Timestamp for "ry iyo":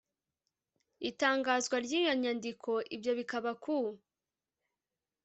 1.85-2.13